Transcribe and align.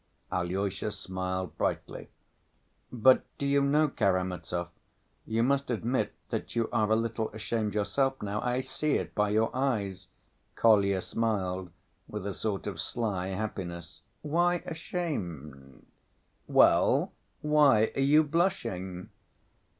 Alyosha 0.31 0.91
smiled 0.91 1.55
brightly. 1.59 2.09
"But 2.91 3.23
do 3.37 3.45
you 3.45 3.61
know, 3.61 3.87
Karamazov, 3.87 4.69
you 5.27 5.43
must 5.43 5.69
admit 5.69 6.15
that 6.31 6.55
you 6.55 6.69
are 6.73 6.89
a 6.89 6.95
little 6.95 7.29
ashamed 7.33 7.75
yourself, 7.75 8.19
now.... 8.23 8.41
I 8.41 8.61
see 8.61 8.93
it 8.93 9.13
by 9.13 9.29
your 9.29 9.55
eyes." 9.55 10.07
Kolya 10.55 11.01
smiled 11.01 11.69
with 12.07 12.25
a 12.25 12.33
sort 12.33 12.65
of 12.65 12.81
sly 12.81 13.27
happiness. 13.27 14.01
"Why 14.23 14.63
ashamed?" 14.65 15.85
"Well, 16.47 17.11
why 17.41 17.91
are 17.95 18.01
you 18.01 18.23
blushing?" 18.23 19.11